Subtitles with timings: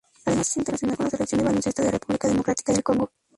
[0.25, 3.11] Además, es internacional con la Selección de baloncesto de República Democrática del Congo.